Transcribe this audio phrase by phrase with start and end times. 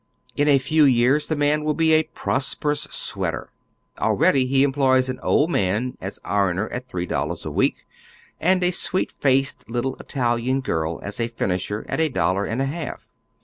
[0.35, 3.51] In a few years the man will be a prosperous sweater.
[3.99, 7.85] Already he employs an old man as ironer at three dollars a week,
[8.39, 13.09] and a sweet faced little Italian girl as finisher at a dollar and a Iialf.